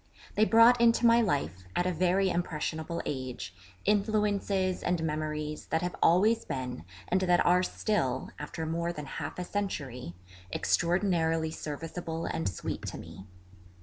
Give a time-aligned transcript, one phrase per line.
[0.33, 3.53] They brought into my life, at a very impressionable age,
[3.85, 9.37] influences and memories that have always been, and that are still, after more than half
[9.37, 10.15] a century,
[10.51, 13.27] extraordinarily serviceable and sweet to me.